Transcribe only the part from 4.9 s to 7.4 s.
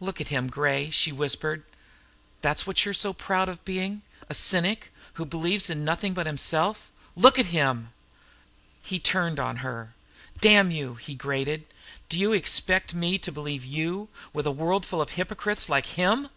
who believes in nothing but himself. Look